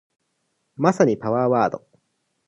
[0.77, 1.85] まさにパワーワード